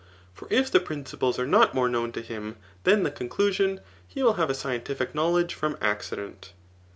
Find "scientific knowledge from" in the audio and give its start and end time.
4.55-5.77